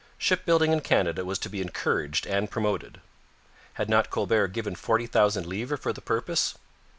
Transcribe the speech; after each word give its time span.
Shipbuilding 0.17 0.71
in 0.71 0.81
Canada 0.81 1.23
was 1.23 1.37
to 1.37 1.47
be 1.47 1.61
encouraged 1.61 2.25
and 2.25 2.49
promoted. 2.49 3.01
Had 3.73 3.87
not 3.87 4.09
Colbert 4.09 4.47
given 4.47 4.73
forty 4.73 5.05
thousand 5.05 5.45
livres 5.45 5.79
for 5.79 5.93
the 5.93 6.01
purpose? 6.01 6.55